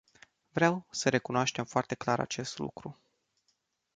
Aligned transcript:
Vreau 0.51 0.85
să 0.89 1.09
recunoaștem 1.09 1.63
foarte 1.65 1.95
clar 1.95 2.19
acest 2.19 2.57
lucru. 2.57 2.99